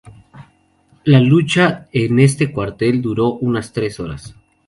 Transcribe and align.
La 1.03 1.19
lucha 1.19 1.87
en 1.91 2.19
este 2.19 2.51
cuartel 2.51 3.03
duró 3.03 3.33
unas 3.33 3.71
tres 3.71 3.99
horas. 3.99 4.33